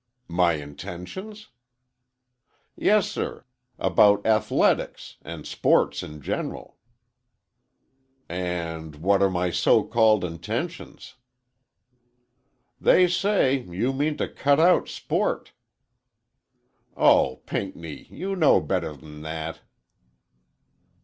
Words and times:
"My 0.33 0.53
intentions?" 0.53 1.49
"Yes, 2.75 3.05
sir; 3.07 3.45
about 3.77 4.25
athletics, 4.25 5.17
and 5.21 5.45
sports 5.45 6.01
in 6.01 6.21
general." 6.23 6.77
"And 8.27 8.95
what 8.95 9.21
are 9.21 9.29
my 9.29 9.51
so 9.51 9.83
called 9.83 10.23
intentions?" 10.25 11.17
"They 12.79 13.07
say, 13.07 13.59
you 13.59 13.93
mean 13.93 14.17
to 14.17 14.27
cut 14.27 14.59
out 14.59 14.87
sport—" 14.89 15.51
"Oh, 16.97 17.41
Pinckney, 17.45 18.07
you 18.09 18.35
know 18.35 18.59
better 18.59 18.93
than 18.95 19.21
that!" 19.21 19.59